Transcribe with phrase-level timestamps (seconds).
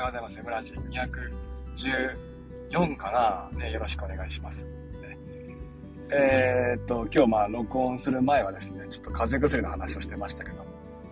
[0.00, 0.38] おはようございます。
[0.38, 0.72] エムラジ
[1.76, 4.66] 214かな、ね、よろしくお願いします。
[6.10, 10.64] えー、っと、今日まあ録音する前はですね、ちょっと風邪薬の話をしてましたけども、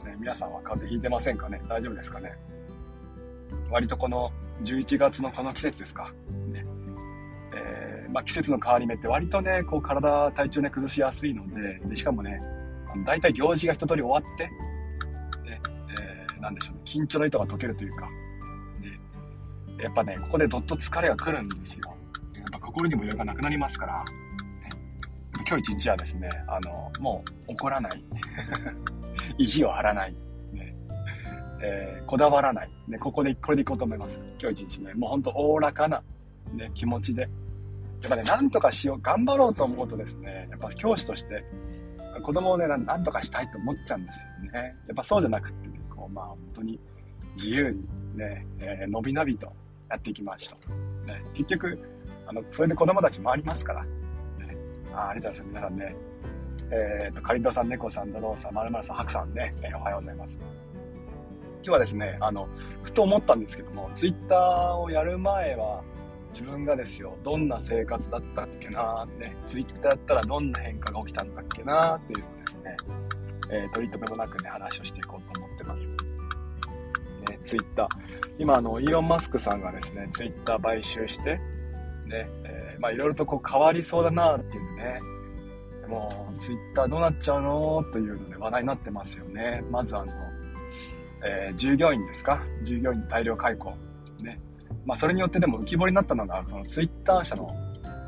[0.07, 1.61] ね、皆さんは風邪ひいてませんかね？
[1.69, 2.33] 大丈夫ですかね？
[3.71, 4.33] 割とこの
[4.65, 6.15] 11月のこの季節ですか？
[6.51, 6.65] ね。
[7.55, 12.41] えー、まあ、季節の変わり目って割とね、こう体、体調ね、崩しやすいので、でしかもね、
[13.05, 15.61] 大体行事が一通り終わって、ね
[15.91, 18.09] えー、なんでしょうね、緊張の糸が解けるというか、
[19.79, 21.95] やっぱね、ここでどっと疲れが来るんですよ。
[22.35, 24.05] やっぱ心にも余裕がなくなりますから、
[25.49, 28.05] 今日一日はですね、あの、もう怒らない。
[29.39, 30.15] 意地を張らない。
[30.53, 30.75] ね
[31.61, 32.69] えー、こだわらない。
[32.89, 34.21] ね、ここで、これでいこうと思います。
[34.41, 36.03] 今日一日ね、もうほんとおおらかな、
[36.53, 37.23] ね、気持ちで。
[37.23, 37.29] や
[38.09, 41.45] っぱね、なんとかしよう、頑張ろうと思うとですね、やっぱ教師として、
[42.23, 44.77] 子供をね、なんとかしたいと思っちゃうんですよね。
[44.87, 46.81] やっぱそうじゃなくってね、こう、まあ本当に
[47.35, 49.53] 自由にね、えー、のびのびと
[49.89, 50.57] やっていきましょ
[51.05, 51.07] う。
[51.07, 51.79] ね、結局、
[52.27, 53.85] あの、それで子供たち回りますから。
[53.85, 53.89] ね、
[54.93, 55.77] あありがとうございます。
[55.79, 56.09] 皆さんね。
[56.71, 60.39] えっ、ー、と、カリントさん、猫さん、ドローさん、まるまるさん、ハクさんね、えー、おはようございます。
[60.39, 62.49] 今日はですね、あの、
[62.83, 65.83] ふと思ったんですけども、ツイッターをやる前は、
[66.31, 72.77] 自分がですよ、どんな生活だったっけなーね、ツイッターやったらどんな変化が起きたんだっけなーっていうのをですね、
[73.51, 75.89] えー、取り留めもなくね、話をしていこうと思ってます。
[77.29, 77.89] ね、ツイッター。
[78.39, 81.41] 今、あの、イーロン・マスクさんがですね、ツイッター買収して、
[82.07, 85.01] ね、えー、まあ、いろいろとこう変わりそうだなっていうね、
[85.89, 89.63] もう、ツイッターどうなっちゃうのというので話題になってますよね。
[89.71, 90.13] まずあの、
[91.25, 92.43] えー、従業員ですか？
[92.63, 93.75] 従業員大量解雇。
[94.23, 94.41] ね。
[94.87, 97.51] まあ、それによってでも浮き彫りになったのが、そのツイッター社の、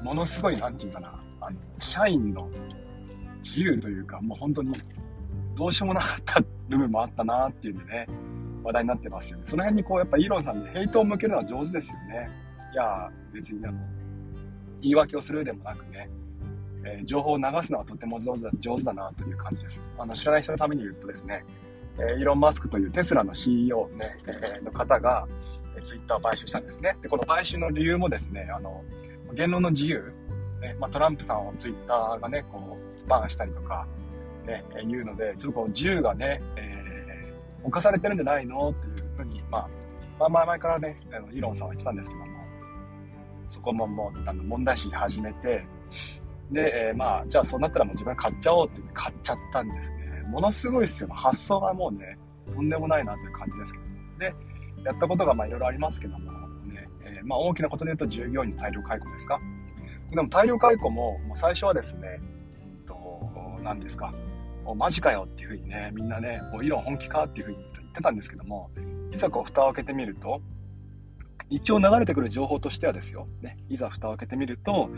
[0.02, 2.48] ものすごい、なんていうかな、あの、社員の
[3.38, 4.74] 自由というか、もう本当に、
[5.56, 8.06] どうしようもなかった部分もあったなっていうんでね、
[8.62, 9.44] 話題になってますよね。
[9.46, 12.28] その辺にこう、やっぱイーロンさんにヘイトを向けるのは上手ですよね。
[12.72, 13.78] いや、別にあの、
[14.80, 16.08] 言い訳をするでもなくね、
[16.84, 19.82] えー、情報を流すのはとても上手だ上手だなという感じです。
[19.98, 21.44] あの知らない人のために言うとですね、
[21.98, 25.26] えー、イーロン・マスクというテスラの CEO、ねえー、の方が、
[25.76, 26.96] えー、ツイッターを買収したんですね。
[27.02, 28.82] で、この買収の理由もですね、あの、
[29.34, 30.12] 言論の自由、
[30.60, 33.86] ねまあ、トランプさんをツイッターがね、こう、バンしたりとか、
[34.46, 36.79] ね、えー、言うので、ちょっとこう、自由がね、えー、
[37.62, 39.68] 犯されてるんじゃないのっていうふうに、まあ、
[40.18, 42.26] まあ、前々からね、あのイーロンさんは言ってたんですけども、
[43.48, 45.66] そこももう、あの問題視始めて、
[46.50, 50.22] で、えー、まあ、じゃあそうなったらもう自分買っちゃおうって買っちゃったんですね。
[50.28, 51.10] ものすごいですよ。
[51.12, 52.18] 発想がもうね、
[52.52, 53.90] とんでもないなという感じですけども。
[54.18, 54.34] で、
[54.84, 56.30] やったことがまあいろいろありますけども、
[56.66, 59.40] ね、えー、まあ大きなことで言うと従業員の大量解雇ですか？
[60.10, 62.20] でも大量解雇も、もう最初はですね、
[62.80, 63.30] うんと、
[63.62, 64.12] 何ですか、
[64.70, 68.70] もうマジかよっていうふうにね、みんなね、もう議論本気かっていうふうに言ってたんですけども、
[69.10, 70.40] いざこう蓋を開けてみると、
[71.48, 74.88] 一応流れてくる情報としてはですよ、ね、いざ蓋を開けてみると、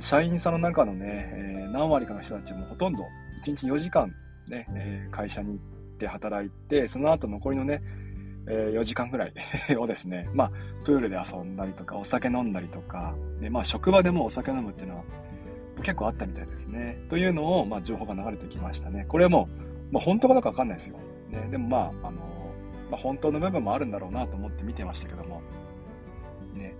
[0.00, 3.04] 社員さんの中のね、えー、何割かの人たちもほとんど
[3.46, 4.12] 1日4時間
[4.48, 5.58] ね、えー、会社に行っ
[5.96, 7.80] て働いて、その後残りのね、
[8.48, 9.32] え、4時間ぐらい
[9.80, 10.52] をですね、まあ、
[10.84, 15.04] プールで遊んだりとか、お酒飲んだりとか、でまあ、職場でもお酒飲むっていうのは
[15.82, 16.98] 結構あったみたいですね。
[17.08, 19.04] というのを、まあ、情報が流れてきましたね。
[19.08, 19.48] これはも
[19.90, 20.96] う、まあ、本当かどうかわかんないですよ。
[21.30, 22.36] ね、でもまあ、あの
[22.90, 25.42] まあ、本当の部分もあるんだろうなと思って見てましたけども、
[26.54, 26.74] ね、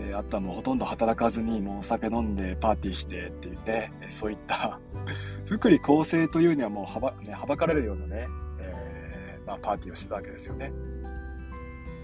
[0.00, 4.80] え、あとはもうほとんど働かずにもうお酒飲んでパーティーしてって言って、そういった
[5.46, 8.28] 福利厚生というにはもうはば,、ね、はばかれるようなね、
[8.60, 10.72] えー、まあ、パーティーをしてたわけですよね。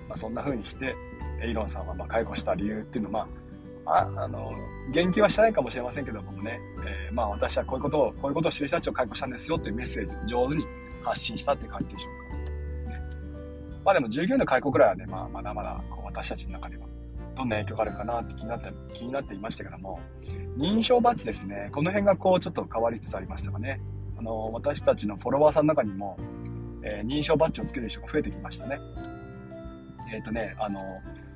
[0.09, 0.95] まあ、そんな風にして、
[1.45, 3.42] イロンさんはま解雇した理由っていうのは、まあ、
[3.85, 4.53] ああの、
[4.93, 10.65] 言及はしてないかもしれませんけどもね、えー、まあ私はこういうことを、こういうことをしてる人たちを解雇したんですよというメッセージを上手に
[11.03, 12.91] 発信したって感じでしょうか。
[12.91, 13.01] ね、
[13.85, 16.87] まあでも従業員の解雇くらいはね、まあまだまだこう私たちの中では
[17.35, 20.01] どんな影響があるかなって気になって気になっていましたけども
[20.57, 21.71] 認証バッジですね。
[21.73, 23.81] この辺がこうちょっと変わりつつありましたかね。
[24.19, 26.17] あの私たちのフォロワーさんの中にも、
[26.85, 28.79] えー、認証バッジをつける人が増えてきましたね。
[30.13, 30.81] えっ、ー、とねあの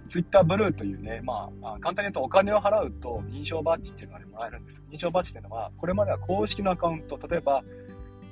[0.07, 4.83] ツイッターブルーというね、まあ、簡単に言うとお金を払うと認証バッジっていうのが、ね、もらえるんです。
[4.91, 7.65] 認証バッジっていうのは、これまでは公式のアカウント、例えば、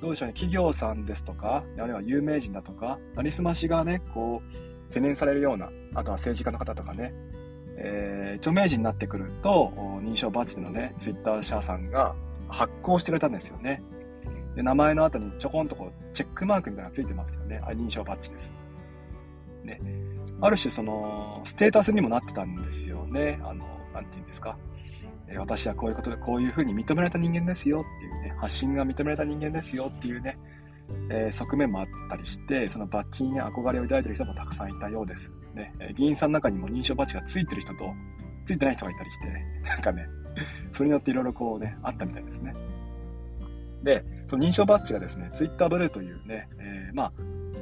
[0.01, 7.15] どうでしょうね、企業さんですとか、あるいは有名人だとか、なりすましがね、こう、懸念されるような、あとは政治家の方とかね、
[7.77, 9.73] えー、著名人になってくると、
[10.03, 12.15] 認証バッジのね、ツイッター社さんが
[12.49, 13.83] 発行してくれたんですよね。
[14.55, 17.61] で、名前の後にちょこんとこう、チェックマークみたいなのがついてますよね。
[17.65, 18.53] あ、認証バッジです。
[19.65, 19.81] ね。
[20.41, 23.41] ある種その、ステータスにもなってたんですよね。
[23.43, 24.59] あの、なんて言うんですか。
[25.37, 30.39] 私はこういうことで、こういうふうに認められた人間ですよっていうね、発信が認められた人間ですよっていうね、
[31.11, 35.33] えー、側面もあったりして、そのバッジに、憧れを抱いてる人もたくさんいたようです。
[35.55, 37.93] ね、議員さんの中にも認証バッジがついてる人と、
[38.45, 39.27] ついてない人がいたりして、
[39.67, 40.07] なんかね、
[40.73, 42.53] それによっていろいろこうね、あったみたいですね。
[43.83, 47.13] で、その認証バッジがですね、Twitter ブルーというね、えー、まあ、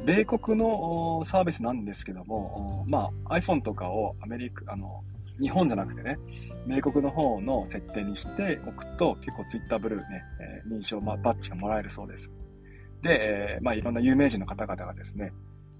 [0.06, 5.02] 米国のサービスなんですけども、まあ、iPhone とかをアメリカ、あの、
[5.40, 6.18] 日本じゃなくてね、
[6.66, 12.30] 米国の方の設定にしておくと、結構 Twitter ブルーね、えー、認証バッジがもらえるそうです。
[13.02, 15.32] で、えー、まあ、いろんな有名人の方々がですね、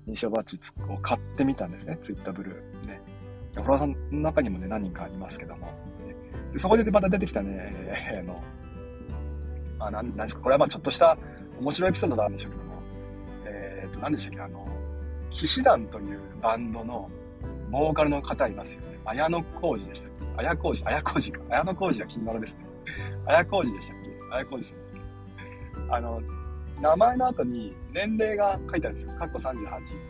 [0.09, 0.59] 認証バッジ
[0.89, 2.89] を買ってみたんですね、Twitter ブルー。
[2.89, 3.01] ね。
[3.55, 5.73] フォロワーさんの中にもね、何人かいますけども。
[6.53, 8.35] でそこでまた出てきたね、えー、あの、
[9.83, 11.17] まあ、なんなんですか、これはまあちょっとした
[11.59, 12.83] 面白いエピソードなんでしょうけども、
[13.47, 14.67] えっ、ー、と、何でしたっけ、あの、
[15.31, 17.11] 騎士団というバンドの
[17.71, 19.01] ボーカルの方いますよね。
[19.05, 20.27] 綾野浩二でしたっけ？
[20.37, 21.41] 綾小路、綾小路か。
[21.51, 22.65] 綾野浩二は金丸ですね。
[23.27, 24.11] 綾小路でしたっけ？
[24.31, 24.89] 綾小路さんだっ
[25.89, 25.95] け？
[25.95, 26.23] あの、
[26.81, 29.13] 名前の後に年齢が書いてあるんですよ。
[29.19, 30.03] カッコ38っていう。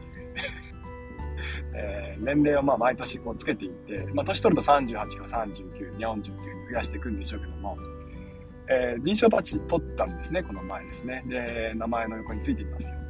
[1.74, 7.76] えー、年齢をまあ毎年こうつけていって、まあ、年取ると38か39、40っていうふうに増やしていくんでしょうけども、
[8.68, 11.24] えー、認証バッジ取ったんですね、この前ですね。
[11.26, 13.00] で、名前の横についていますよ。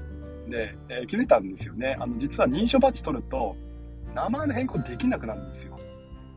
[0.49, 1.97] で、えー、気づいたんですよね。
[2.01, 3.57] あの、実は認証バッジ取ると、
[4.15, 5.77] 名前の変更できなくなるんですよ。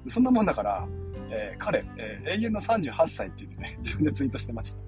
[0.08, 0.88] そんなもんだから、
[1.30, 4.80] えー、彼、えー、永遠の38歳っていうね、 自分でツイートしてました。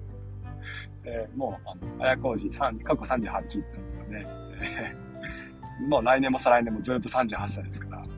[1.04, 2.48] えー、もう、あの、綾小路、
[2.84, 3.48] 過去38ってなった
[3.98, 4.26] らね、
[4.60, 8.04] えー、 もう来年も再来年もずっと38歳ですから、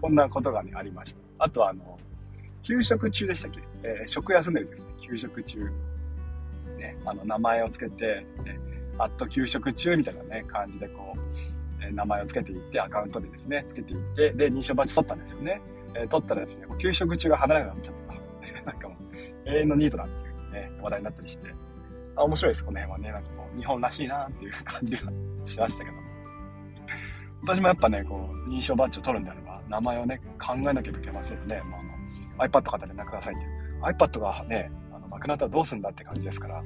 [0.00, 1.20] こんなことがね、ありました。
[1.44, 1.98] あとは、あの、
[2.62, 5.70] 給食中でしたっけ、えー、食休んでるですね、給食中。
[6.78, 8.58] ね、あの、名前をつけて、ね、
[8.98, 15.60] あっと給食中みたいなね、感じでこう、え名前をつけていって、アカウントでですね、つけていって、で、認証バッジ取ったんですよね。
[15.94, 17.94] えー、取ったらですね、もう給食中が離れなくなっちゃっ
[18.64, 18.70] た。
[18.72, 18.98] なんかもう、
[19.48, 21.48] 永遠のニートだっていうね、話題になったりして、
[22.16, 23.12] あ、面白いです、この辺はね。
[23.12, 25.02] なんかもう、日本らしいなっていう感じが
[25.44, 25.96] しましたけど。
[27.42, 31.60] 私もやっぱね、こう、認証バッジを取るんであれば、名前をね、考えなきゃいけませんよね。
[31.62, 31.80] もう
[32.38, 33.67] あの、iPad 型でなくださいって。
[33.82, 36.62] iPad がね、あの、なくなったらどうすんだって感じですから、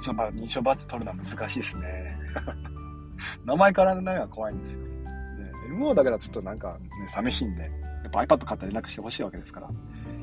[0.00, 2.18] ちょっと認証バッジ取るのは難しいですね。
[3.44, 4.84] 名前からないのは怖いんですよ。
[4.84, 7.68] で、MO だけだとちょっとなんか、ね、寂しいんで、や
[8.08, 9.70] っぱ iPad 買ったら連絡してほしいわけですから、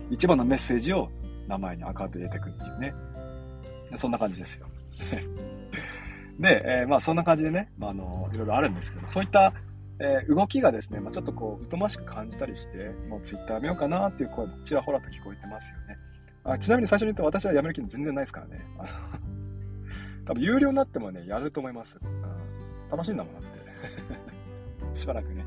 [0.09, 1.09] 一番のメッセージを
[1.47, 2.93] 名前にアカウント入れていくっていうね。
[3.91, 4.67] でそんな感じですよ。
[6.39, 9.53] で、えー、まあそんな感じでね、まあ、あの、いろいろあるんですけど、そういった、
[9.99, 15.97] えー、動きがですね、まあ、ちょっとこう、疎ましく感じたりして、もう Twitter やめようかなっていう声もちらほらと聞こえてますよね。
[16.43, 18.65] あちなみに最初に言った私はやめる気全然ないですからね。
[20.25, 21.97] 多分有料になってもね、やると思います。
[22.01, 22.19] うん
[22.91, 23.49] 楽しいんだもんなって。
[24.97, 25.45] しばらくね。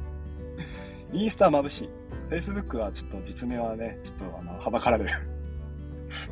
[1.13, 1.91] インスタは眩しい。
[2.31, 5.11] Facebook はちょっと実名はね、ちょっとあの、はばかられる。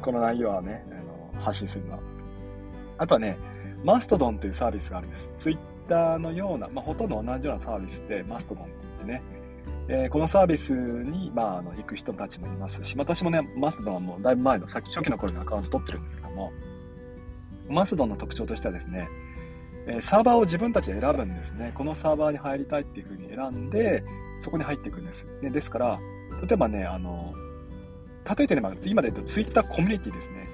[0.01, 2.01] この内容はね、あの、発信するのは。
[2.99, 3.37] あとはね、
[3.85, 5.33] マストドンというサービスがあるんです。
[5.39, 9.23] Twitter のような、まあ、ほとんど同じようなサービスで、マストドンって言ってね、
[9.93, 16.53] えー、このサービスに、まあ、あの行く人たちもいますし、私もね、マスドンはもだいぶ前の、さっき初期の頃にアカウント取ってるんですけども、
[17.69, 19.09] マスドンの特徴としてはですね、
[19.89, 21.73] えサーバーを自分たちで選ぶんですね。
[21.75, 24.05] このサーバーに入りたいっていうふうに選んで、
[24.39, 25.27] そこに入っていくんです。
[25.43, 25.99] ね、ですから、
[26.41, 27.35] 例えばね、あの、
[28.37, 30.49] 例えてね、今で言うと Twitter コミュニティですね。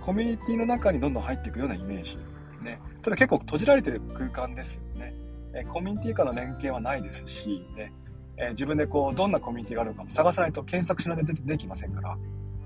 [0.00, 2.18] コミュニティの中にどんどん入っていくようなイメージ。
[2.64, 5.14] ね、ただ結構閉じられてる空間ですよね。
[5.54, 7.92] えコミュニティ間の連携はないですし、ね
[8.36, 12.16] え自分でこうどんなコミュニティがあるのかも探さないと検索しないと出てきませんから、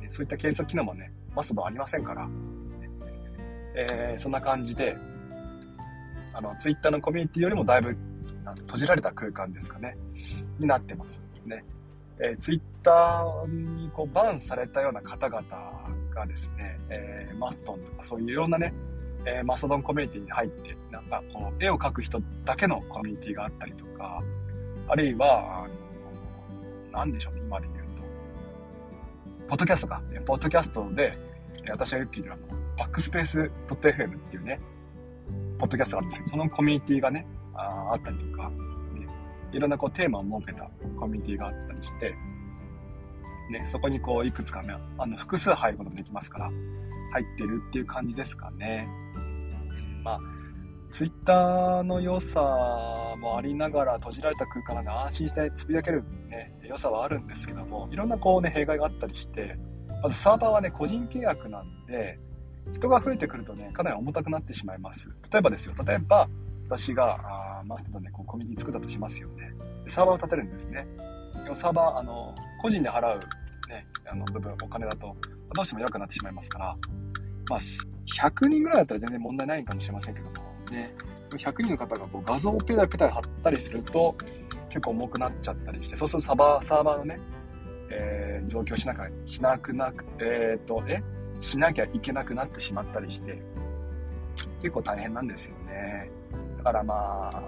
[0.01, 2.29] ね、そういった検索機能もね、マストドンありませんから、
[3.75, 4.97] えー、そんな感じで、
[6.35, 7.97] あの、ツイッターのコミュニティよりもだいぶ
[8.61, 9.97] 閉じられた空間ですかね、
[10.59, 11.23] になってます。
[11.45, 11.65] ね。
[12.19, 15.43] えー、ツイッターにこうバンされたような方々
[16.15, 18.73] がですね、えー、マストンとかそういういろんなね、
[19.27, 24.23] えー、マストドンコミュニティに入って、なんかこう、絵を描く人だけのコミュニティがあったりとか、
[24.89, 28.03] あるいは、あの、なんでしょうね、今で言うと、
[29.49, 31.13] ポッドキャストか、ポッドキャストで、
[31.71, 34.61] 私がよく聞いてるあの、バックスペース .fm っていうね、
[35.59, 39.07] ポッドキャストがあるんですけど、そのコミュニティがね、ああったりとか、ね、
[39.53, 42.15] いろんなこうテーマを設けたコミュニティがあったりして、
[43.51, 46.51] ね、そこにこういくつかね、あの複数入ることもできますから、
[47.13, 48.89] 入ってるっていう感じですかね。
[50.03, 50.21] まあ、
[50.97, 52.41] ツイッターの良さ
[53.19, 59.59] もありながら閉じられた空間なんで安心してつぶやける、ね、良さはあるんですけども、いろんなこうね、弊害があったりして、
[60.03, 62.19] まずサーバーはね、個人契約なんで、
[62.73, 65.11] 人が増えてくるとね、かなり重たくなってしまいます。
[65.31, 66.31] 例えばですよ、例えば、
[66.65, 69.53] 私があマストドンでこうコミュニティ作ったとしますよね。
[69.89, 70.87] サーバーを立てるんですね。
[71.45, 73.21] でもサーバー、あの、個人で払う、
[73.69, 75.15] ね、あの部分、お金だと、
[75.55, 76.77] どうしても弱くなってしまいますから、
[77.51, 80.95] まあ、100人ぐらいだったら全然問題ないかもしれませんけども、ね、
[81.31, 84.15] 100人の方がこう画像をペタペタ貼ったりすると
[84.69, 87.19] 結構重くなっちゃったりして、そうするとサーバー、サーバーのね、
[87.91, 91.03] えー、増強しなかしなくなく、えっ、ー、と、え？
[91.41, 93.43] しなきゃいけなくなってしまったりして、
[94.61, 96.11] 結構大変なんですよね。
[96.59, 97.43] だからまあ、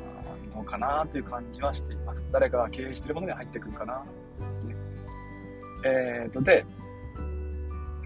[0.52, 2.22] どうかなという感じはしています。
[2.32, 4.04] 誰かが経営してるものに入ってくるかな。
[4.64, 4.76] ね、
[5.84, 6.64] えっ、と、で、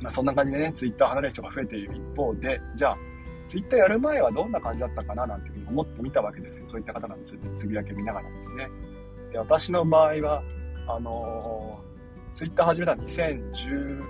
[0.02, 2.98] まあ、そんな感じでね、ツイッター離れる人が増えている一方で、じゃあ、
[3.46, 6.66] ツイッターやる前はどんな感じだったかななんていうふうに思ってみたわけですよ。
[6.66, 8.68] そういった方のつぶやきを見ながらですね。
[9.32, 10.42] で、私の場合は、
[10.86, 14.02] あのー、ツイッター始めたの2010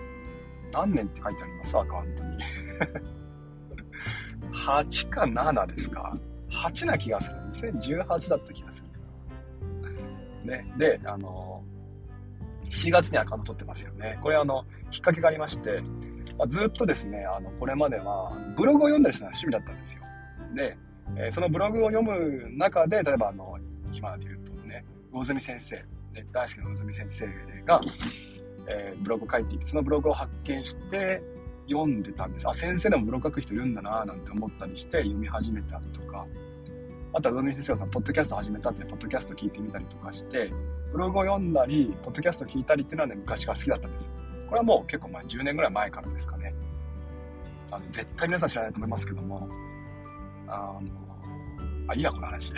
[0.73, 2.39] 何年って書いてありますアカウントに。
[4.53, 6.17] 8か7ですか
[6.51, 7.37] ?8 な気がする。
[7.73, 10.49] 2018だった気がする。
[10.49, 10.65] ね。
[10.77, 14.19] で、あのー、7月にアカウント取ってますよね。
[14.23, 15.83] これあの、きっかけがありまして、
[16.39, 20.03] まあ、ずっとですね、あの、これまでは、ブログを読んだりするのが趣味だったんですよ。
[20.55, 20.77] で、
[21.17, 23.59] えー、そのブログを読む中で、例えばあの、
[23.93, 25.77] 今で言うとね、魚住先生、
[26.13, 27.27] ね、大好きな魚住先生
[27.65, 27.81] が、
[28.69, 31.23] えー、ブログを書いていて、そのブログを発見して
[31.69, 32.49] 読んでたんです。
[32.49, 36.27] あ、先生でもブログ書く人いるんだななんて思ったりして読み始めたりとか、
[37.15, 40.51] あとは魚住先生がそのポッドキャスト始めたって、ポッドキャスト聞いてみたりとかして、
[40.93, 44.13] ブログを読んだり、ポッドキャスト聞いたりっていうのはね、昔から好きだったんですよ。
[44.53, 46.53] これはもう結構前、10年ぐらい前からですかね。
[47.71, 49.49] あの、絶対皆さん知らないと思いますけども、
[50.47, 50.83] あの、
[51.89, 52.53] あ、いいや、この話。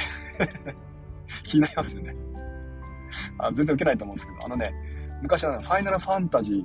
[1.45, 2.17] 気になりますよね。
[3.39, 4.75] あ全然受けないと思うんですけど、あのね、
[5.23, 6.65] 昔は、ね、ファイナルファンタジ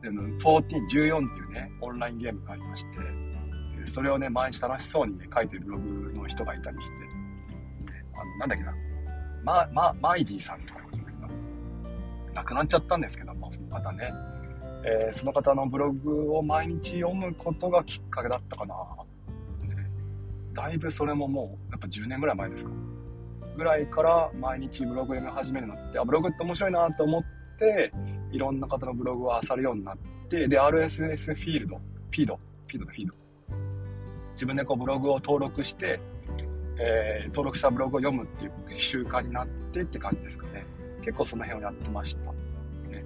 [0.00, 2.96] ー14、14っていうね、オンラインゲームがありまして、
[3.84, 6.94] それをね、毎日楽しそうにね、書いてるブログの人がいたりして、
[8.14, 8.74] あの、なんだっけな、
[9.44, 10.80] ま、ま、マイディさんとか
[12.32, 14.10] 亡くなっちゃったんですけども、その方ね、
[14.84, 18.74] えー、その方のブログを毎日読むことがきっかけだったかな。
[20.52, 22.72] だいぶそれももう、やっぱ10年ぐらい前ですか。
[23.56, 27.22] ぐらいから毎日ブログ読み始めるようになって、あ、ブログって面白いなと思っ
[27.58, 27.92] て、
[28.32, 33.14] いろんな方のブログを漁るようになって、で、RSS フィールド、フィード、フィードでフィード。
[34.32, 36.00] 自分でこうブログを登録して、
[36.78, 40.64] えー、登録したブログを読むっていう習慣になってって感じですかね。
[41.02, 42.32] 結構その辺をやってました。
[42.88, 43.04] ね、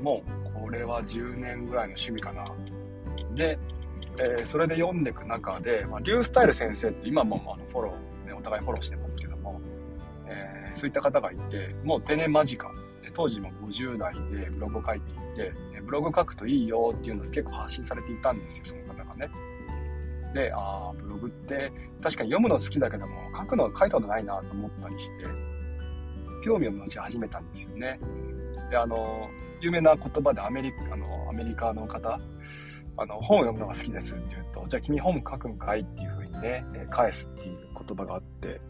[0.00, 2.44] もうこれは10年ぐらいの趣味かな。
[3.34, 3.58] で、
[4.20, 9.60] えー、それで読んでいく中で、まあ、リュースタイル先生って今もあのフォロー、ね、お互いフォローしてますけども、
[10.26, 12.70] えー、そういった方がいて、もう定年間近、
[13.14, 19.30] 当時も50代でブログを書いていて、ブログ書くといいよっていうのを結構発信されていたんですよ、その方がね。
[20.34, 21.70] で、ああ、ブログって
[22.02, 25.26] 確かに読むの好きだけども、書くの書いたことないなと思ったりして、
[26.44, 27.98] 興味を持ち始めたんですよね。
[28.70, 29.28] で、あの、
[29.60, 32.20] 有名な言葉でアメリカ、の、アメリカの方、
[32.96, 38.60] あの、本を読むのが好きですって言うと、じゃあ君本書くんかいっていう風にね、返すっていう言葉があって、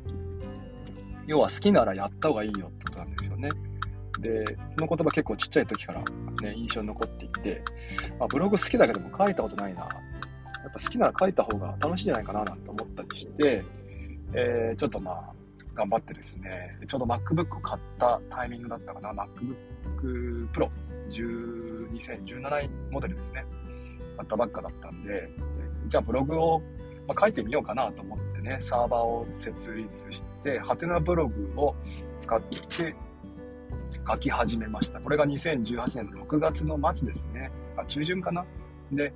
[1.26, 3.50] 要は好きならやった方がいいよってことなんですよね。
[4.20, 6.02] で、その言葉結構ちっちゃい時から
[6.42, 7.62] ね、印象に残っていて、
[8.18, 9.80] まあ、ブログ好きだけども書いたことないな。
[9.80, 13.64] やっぱ好きなら書いた方が楽しいんじゃないかななんて思ったりして、
[14.34, 15.32] えー、ちょっとまあ、
[15.78, 20.68] 頑張ってですね、ちょうど MacBook を買ったタイミングだったかな、MacBook Pro
[21.08, 23.46] 2017モデルですね。
[24.16, 25.30] 買ったばっかだったんで、
[25.86, 26.62] じゃあブログを、
[27.06, 31.76] ま書いてみようかなと思ってね、サーバーを設立して、ハテナブログを
[32.18, 32.92] 使って
[34.06, 35.00] 書き始めました。
[35.00, 37.52] これが2018年の6月の末ですね。
[37.76, 38.44] あ、中旬かな。
[38.90, 39.12] で、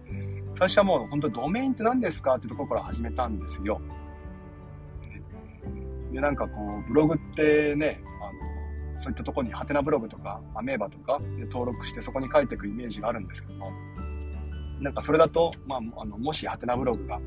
[0.54, 3.80] 最初はもう本当にドメインって何ですかってところから始めたんですよ。
[6.12, 13.72] で、なんかこう、ブログってね、あの、そういったとこにハテナブログとかアメーバとかで登録してそこに書いていくイメージがあるんですけども、
[14.80, 17.18] なんかそれだと、まあ、あの、もしハテナブログが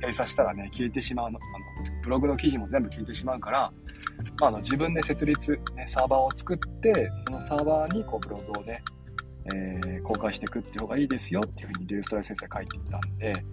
[0.00, 3.72] 閉鎖したらね、消えてしまうの、あの、ブログの記事も全部消えてしまうから、
[4.40, 8.82] まあ、あの、自分で設立、ね、サーバーを作って、そのサーバーにこう、ブログをね、
[9.46, 13.44] えー、公開していくっていう方がいいですよっていうふうにリューストライ先生書いていたんで、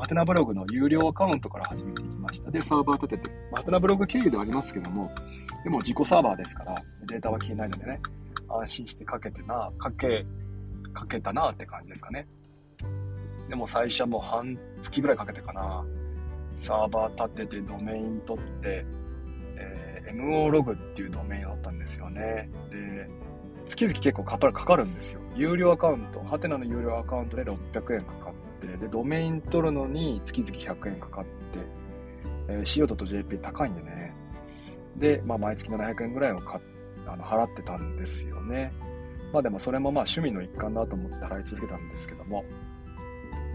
[0.00, 2.50] ハテナブログの有料アカウントから始めていきました。
[2.50, 5.10] で、サーバー立てて、ハテナブログ経由ではありますけども、
[5.62, 6.74] でも自己サーバーですから、
[7.06, 8.00] データは消えないのでね、
[8.48, 10.26] 安心してかけてな、かけ、
[10.92, 12.26] かけたなって感じですかね。
[13.48, 15.84] でも最初はもう半月ぐらいかけてかな、
[16.56, 18.84] サーバー立ててドメイン取って、
[19.56, 22.50] えー、MO ログっていうドメインだったんですよね。
[22.70, 23.06] で、
[23.66, 25.20] 月々結構かかるんですよ。
[25.36, 28.34] 有料アカウント、ハテナの有料アカウントで600円かかっ
[28.66, 31.58] て、で、ドメイン取るのに月々100円かかって、
[32.48, 34.14] えー、シオトと JP 高いんでね。
[34.96, 36.60] で、まあ、毎月700円ぐらいをか
[37.06, 38.72] あの払ってたんですよね。
[39.32, 42.44] まあでもそれもまあ趣味の一環だと思って払い続けたんですけども。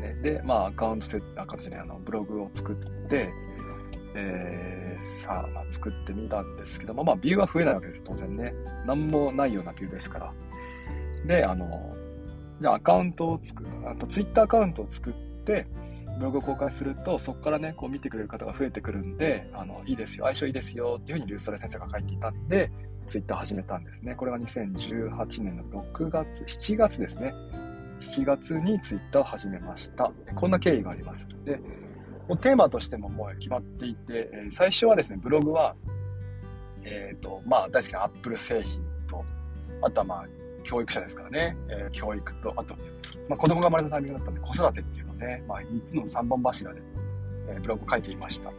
[0.02, 3.30] ね、で、まあアカウントセット、アカウントじゃない、あの、ブログを作って、
[4.16, 8.54] えー、さあ、まあ、作ってみたんですけども、まあ、ビューは増えないわけですよ、当然ね。
[8.86, 10.34] なんもないようなビューですから。
[11.26, 11.94] で、あの、
[12.60, 15.14] じゃあアカウントを作る、あとツイッターアカウントを作っ
[15.46, 15.68] て、
[16.18, 22.72] ブログを公開すると、そこからね、こう見てくれる方が増えてくるんで、あの、いいですよ、相性いいですよっていうふうにルーストレ先生が書いていたんで、
[23.08, 24.16] ツイッター始めたんですね。
[24.16, 27.34] これが2018年の6月、7月ですね。
[28.02, 30.12] 7月にツイッターを始めました。
[30.36, 31.28] こんな経緯があります。
[31.46, 31.58] で、
[32.28, 35.76] もうテーマとしてももう決まっていて、え最初はですね、ブログは、
[36.84, 39.26] えっ、ー、と、まあ、大好きなアップル製品と、
[39.82, 40.26] あとはまあ、
[40.70, 42.76] 教育者ですからね、えー、教育と、あと、
[43.28, 46.82] まあ、子供が生まれたタイミングだったんで、子育てっていうのをね、まあ、3つの3本柱で、
[47.50, 48.52] えー、ブログ書いていました。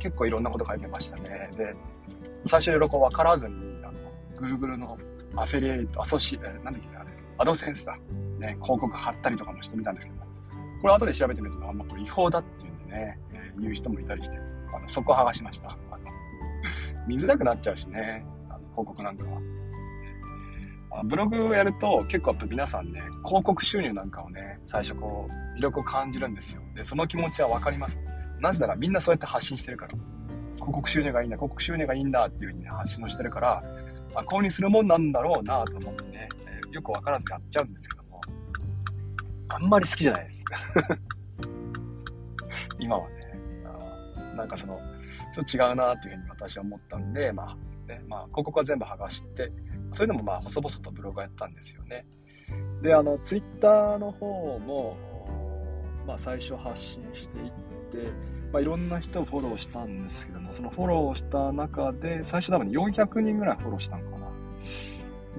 [0.00, 1.48] 結構いろんなこと書いてましたね。
[1.56, 1.72] で、
[2.46, 3.54] 最初いろいろこう分からずに、
[3.84, 4.98] あの、Google の
[5.36, 7.96] アフィリエイト、アソシ、えー、なんだっけあれ、アドセンスだ。
[8.40, 10.18] ね、広告貼ったりとかもしてみたんですけど、
[10.82, 14.38] これ後で調べてみると、あんまこれ違法だっていうんでね、えー、言う人もいたりして、
[14.74, 15.70] あの、そこ剥がしました。
[15.92, 16.10] あの、
[17.06, 19.40] 見づらくなっちゃうしね、あの広告なんかは。
[21.02, 26.62] ブログをやると結構やっぱ皆さんね、広告収入なんかをね、最初こう、魅力を感じるんですよ。
[26.74, 27.98] で、その気持ちはわかります。
[28.40, 29.94] なぜならみんなそうやって発信してるから。
[30.54, 33.62] 広告収入がいいんだ、広告収入がいいんだっていう風に、ね、発信をしてるから、
[34.14, 38.20] あ、購入するもんなんだろうなと思ってね、えー、よくわからずやっちゃうんですけども、
[39.48, 40.44] あんまり好きじゃないです。
[42.78, 43.14] 今はね、
[44.36, 44.78] なんかその、
[45.34, 47.56] ちょっと違うなっていう風に私は思ったんで、まあ、
[47.88, 49.52] ね、まあ、広告は全部剥がして、
[49.94, 52.04] それでもまあ、細々とブログやったんですよね。
[52.82, 54.96] で、あの、ツイッターの方も、
[56.06, 57.50] まあ、最初発信していっ
[57.92, 58.10] て、
[58.52, 64.30] まあ、いろんな人をフォローしたんですけども、そのフォローした中で、最初多分400人ぐらいフォローしたのかな。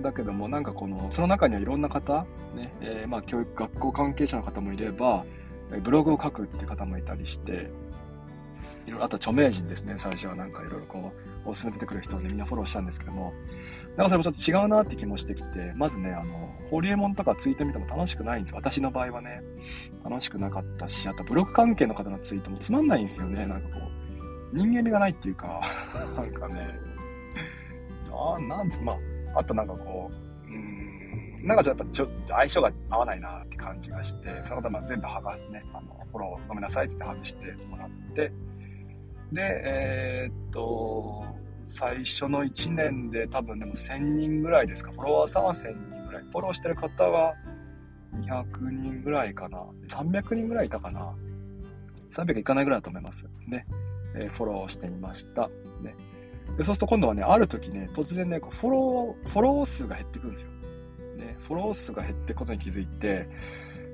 [0.02, 5.26] だけども、なんかこの、その中にはいろんな方、ね、えー、まあ、教育、学校関係者の方もいれば、
[5.84, 7.70] ブログを書くっていう方もいたりして、
[8.86, 11.12] いろいろ、あと著名人ですね、最初はなんかいろいろこ
[11.46, 13.34] う、おすすめ出てくる人をね、みんなフォローしたんですけども、
[13.98, 18.58] なんかそれもちょっと違うなって気もしてきて、まずね、あの、ホリエモンとかツイート見ても楽しくないんですよ。
[18.58, 19.42] 私の場合はね、
[20.04, 23.86] 楽しくなかったし、あとブログ関係の方のツイートもつまんないんですよね、なんかこ
[24.54, 25.62] う、人間味がないっていうか、
[26.16, 26.80] なんかね、
[28.12, 28.94] あなんつ、ま
[29.34, 31.86] あ、あとなんかこう、うん、なんかちょっと
[32.28, 38.32] 相性が合わないなって感じがして、そのことま全部剥がね、あの、フォローごめんなさいって外してもらって、
[39.32, 41.26] で、えー、っと、
[41.68, 44.92] 最初の1年で多分でも1000人ぐらいですか。
[44.92, 46.24] フォロワーさんは1000人ぐらい。
[46.24, 47.34] フォローしてる方は
[48.20, 49.64] 200人ぐらいかな。
[49.88, 51.14] 300人ぐらいいたかな。
[52.12, 53.28] 300いかないぐらいだと思います。
[53.48, 53.66] ね。
[54.16, 55.50] えー、フォローしていました。
[55.82, 55.96] ね。
[56.58, 60.52] でそうすると今度はね、ある時ね、突然ね、フォロー、フォロー数が減ってくるんですよ。
[61.18, 61.36] ね。
[61.48, 63.28] フォロー数が減っていくことに気づいて、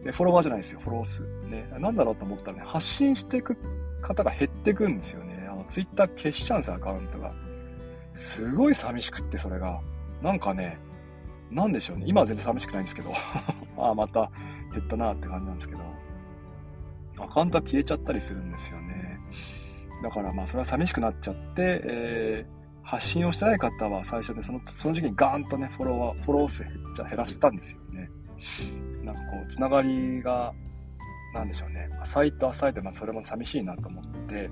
[0.03, 1.23] でフォロワーじゃないですよ、フォロー数。
[1.47, 1.67] ね。
[1.79, 3.57] なんだろうと思ったらね、発信していく
[4.01, 5.47] 方が減ってくんですよね。
[5.49, 7.31] あの、ツイッター消しちゃうんですよ、アカウントが。
[8.13, 9.79] すごい寂しくって、それが。
[10.21, 10.77] なんかね、
[11.49, 12.05] なんでしょうね。
[12.07, 13.11] 今は全然寂しくないんですけど。
[13.77, 14.31] あ あ、また
[14.71, 15.81] 減ったなって感じなんですけど。
[17.19, 19.19] アカウントは消えちゃったりするんですよね。
[20.03, 28.09] だからまあ、それは寂しくなっちゃって、えー、発信をしてない方は最初でその、その時期にガーンとね、フォロワー、フォロー数減っちゃ減らしたんですよね。
[29.03, 30.53] なんかこう、つながりが
[31.33, 34.49] なんでしょうね、浅いと浅いと、まあ、それも寂しいなと思って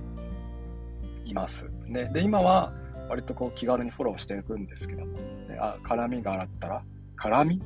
[1.26, 1.70] います。
[1.86, 2.74] ね、で、今は
[3.10, 6.84] 割とこう気軽にフォローしていくんですけども、ね、あ、絡みがあったら、
[7.18, 7.62] 絡み？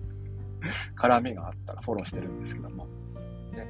[0.96, 2.86] 絡みがあったらフォローしてるんですけども。
[3.52, 3.66] ね、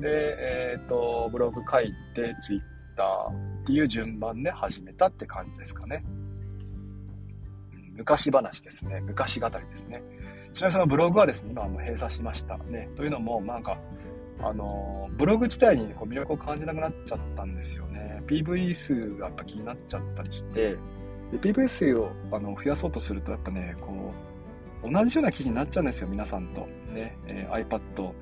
[0.00, 0.36] で、
[0.72, 2.60] えっ、ー、と、ブログ書いて、ツイッ
[2.96, 6.04] ターっていう順番で始めたって感じですかね。
[7.92, 9.00] 昔話ですね。
[9.00, 10.02] 昔語りですね。
[10.52, 12.58] ちなみにそのブログはですね、今はも閉鎖しました。
[12.58, 12.88] ね。
[12.96, 13.78] というのも、なんか、
[14.42, 18.22] あの、ブログ自体にこう魅力を感じなくなっちゃったんですよね。
[18.26, 20.76] PV 数がやっぱ気になっちゃったりして、
[21.32, 24.12] で PV 数をあの増やそうとすると、やっぱね、こ
[24.84, 26.66] う、同じような記事になっちゃうんですよ、皆さんと。
[26.92, 28.12] ね、えー、iPad、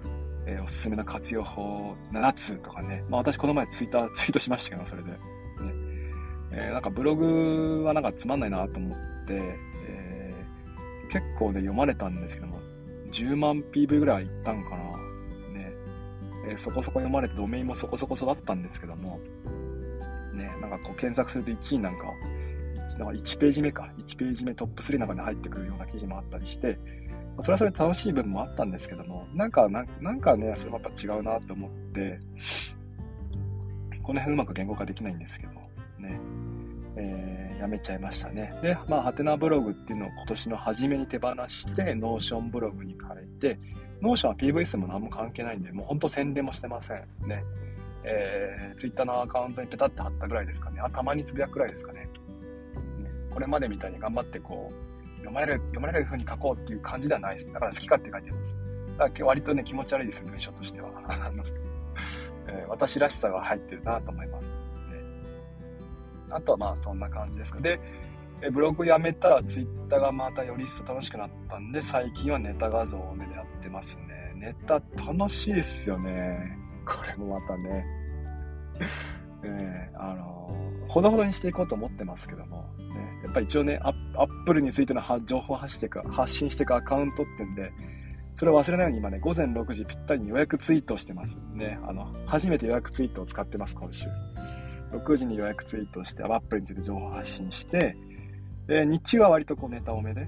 [0.46, 3.04] えー、おすすめの活用法7つとかね。
[3.08, 5.10] まあ私この前ツイッターツイートしましたけど、それで。
[5.10, 5.16] ね。
[6.50, 9.56] えー、なんかブログはなんかつまんないなと思って、
[11.10, 12.60] 結構ね、読まれたんですけども、
[13.12, 14.76] 10万 PV ぐらいいったんかな。
[15.58, 15.72] ね。
[16.48, 19.20] えー、そこそこ読まれて、ドメインもそこそこ育ったんですけども、
[20.34, 22.06] ね、なんかこう検索すると1位なんか、
[22.94, 26.78] 1, なんか1ページ目か、1ページ目トップ3の中に入ってくるような記事もあったりして、
[27.40, 32.18] それはそれで楽しい部分もあったんですけども、なんか、なんかね、それもやっぱ違うなと思って、
[34.02, 35.52] この辺うまく言語化できないんですけど、
[35.98, 36.18] ね。
[37.00, 38.52] えー、やめちゃいましたね。
[38.60, 43.58] で、まあ、はてなブログっていうのを今年の初めに手放して、 Notion ブログに変えて、
[44.02, 46.96] Notion は PV 数も何も関係ないんで、もうほんと宣伝もしてません。
[47.26, 47.44] ね。
[48.04, 50.80] えー、ツイッターのアカウントにペタって貼ったぐらいですかね。
[50.80, 52.00] あ、たまにつぶやくぐらいですかね。
[52.00, 52.08] ね
[53.30, 57.52] これまでみたいに頑張ってこう、読まれる、読まれる風に書こうっていう感じではないです。
[57.52, 58.56] だから好き勝手書いてます。
[58.98, 60.90] だから割とね、気持ち悪いですよ、文章としては。
[62.50, 64.52] えー、私らしさが入ってるなと思います。
[66.30, 67.60] あとはまあそんな感じですか。
[67.60, 67.80] で、
[68.52, 74.32] ブログやめたらツイッターがまたより一層楽しくなったんで、最近はネタ画像を目でやってますね。
[74.36, 76.56] ネタ楽しいですよね。
[76.86, 77.84] これもまたね。
[79.42, 87.72] え ー、あのー、ほどほどにしていこうと思ってますけども、ね、やっぱり一応ね、アップルについての情報を発していく発信していくアカウントってんで、
[88.34, 91.38] それを忘れないように今ね、午前6時ぴったりに予約ツイートをしてます。
[91.54, 94.06] ね、あの、初めて予約ツイートを使ってます、今週。
[94.90, 97.96] 6時に予約ツイートして、アップルについて情報発信して、
[98.66, 100.26] で、日中は割とこうネタ多めで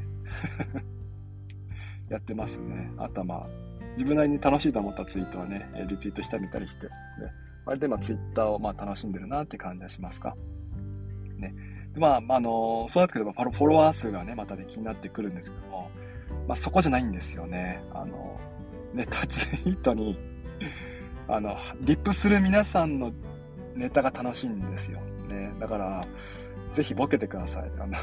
[2.09, 2.91] やってますね。
[2.99, 3.47] あとはまあ、
[3.93, 6.93] 自分なりに楽しいと思ったツイートはね、リツイートしたり見たりして、ね、
[7.67, 10.37] あれでまあツイッターをまあ楽しんでるなって感じはしますか？
[11.37, 11.55] ね。
[11.93, 15.91] でまあ、あのそうなってくればフォロワー数がね、またね、気になってくるんですけども、
[16.47, 17.83] まあ、そこじゃないんですよね。
[17.93, 18.39] あの、
[18.95, 20.19] ネタツイートに
[21.33, 23.13] あの、リップする皆さんの
[23.75, 25.01] ネタが楽しいんですよ。
[25.29, 25.53] ね。
[25.59, 26.01] だから、
[26.75, 27.71] ぜひボケてください。
[27.79, 27.95] あの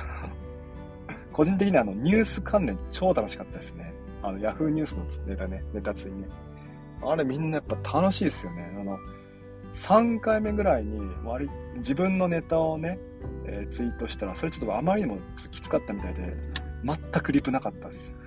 [1.31, 3.93] 個人的にあの、ニュース関連超楽しかったですね。
[4.23, 6.27] あの、ヤフーニュースのネタね、ネタツイね。
[7.01, 8.75] あれみんなやっぱ楽しいですよね。
[8.79, 8.97] あの、
[9.73, 12.99] 3回目ぐらいに割自分のネタをね、
[13.45, 15.19] えー、ツイートしたら、それちょっとあまりにも
[15.51, 16.35] きつかったみたいで、
[16.83, 18.17] 全くリプなかったです。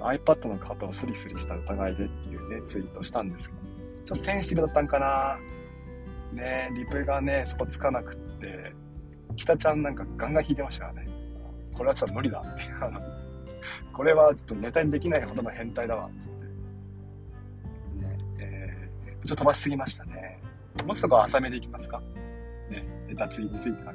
[0.00, 3.62] iPad の肩をスリスリした疑いでっていうね、ツイートしたんですけど、
[4.06, 5.38] ちょっとセンシティブだったんかな
[6.32, 8.72] ねリプがね、そこつかなくって、
[9.34, 11.08] 北ちゃんなんかガンガン弾いてましたからね。
[11.72, 12.62] これはちょっと無理だって。
[13.92, 16.46] これはちょっとネタにできないほどの変態だわ、つって。
[17.96, 20.40] ね、えー、ちょっと飛ばしすぎましたね。
[20.86, 22.00] もうそこ浅めでいきますか
[22.70, 23.92] ね、ネタ次については。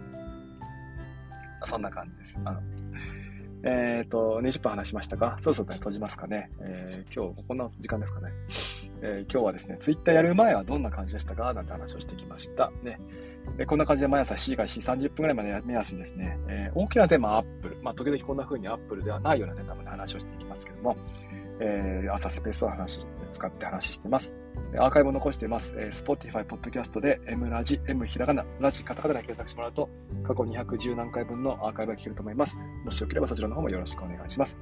[1.66, 2.40] そんな感じです。
[2.44, 2.62] あの
[3.64, 6.50] えっ、ー、と、20分話しましたが、そろそろ、ね、閉じますかね。
[6.62, 8.32] えー、今日、こんな時間ですかね。
[9.02, 11.54] えー、今日はですね、ツイッターやる前はどんな感じでしたか？
[11.54, 12.72] なんて話をしてきました。
[12.84, 13.00] ね。
[13.58, 17.78] でこんな感じで毎朝7時から4時30分ぐらいまで目安にですね、えー、大きなテーマはアップル。
[17.82, 20.96] まあ、時々こんな風にアップルではないようなネタまで話をしていきますけども、
[21.60, 24.36] えー、朝スペースを話、使って話してます。
[24.78, 25.76] アーカイブを残しています。
[25.78, 29.90] えー、Spotify、Podcast で M ラジ、M ひらがな、ラジカタカナで検索してもらうと、
[30.24, 32.58] 過去210何回分のアーカイブが聞けると思います。
[32.86, 34.58] もしよければそちらの方もよろしくお願いします。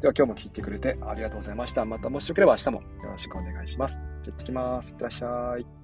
[0.00, 1.84] では今日も聞いてくれてありがとうございました。
[1.84, 3.98] またもしよければ明日もよろしくお願いします。
[4.22, 4.90] じゃあ行ってきます。
[4.90, 5.83] いってらっしゃい。